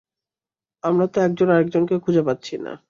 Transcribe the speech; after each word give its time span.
আমরা 0.83 1.05
তো 1.07 1.17
একজন 1.21 1.47
আরেকজনকেই 1.51 1.99
খুঁজে 2.05 2.21
পাচ্ছি 2.27 2.53
না। 2.65 2.71